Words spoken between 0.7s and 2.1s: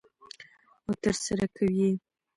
او ترسره کوي یې.